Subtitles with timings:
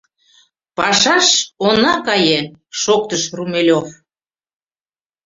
[0.77, 1.27] —Пашаш
[1.67, 2.39] она кае!—
[2.81, 3.85] шоктыш Румелёв.